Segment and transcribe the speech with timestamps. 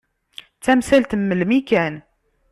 [0.57, 1.95] D tamsalt n melmi kan.